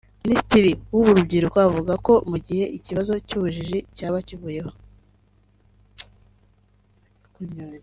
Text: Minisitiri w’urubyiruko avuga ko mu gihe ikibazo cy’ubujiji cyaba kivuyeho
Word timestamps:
Minisitiri 0.23 0.71
w’urubyiruko 0.95 1.57
avuga 1.67 1.93
ko 2.05 2.13
mu 2.29 2.37
gihe 2.45 2.65
ikibazo 2.77 3.13
cy’ubujiji 3.27 3.77
cyaba 3.95 4.17
kivuyeho 4.27 4.71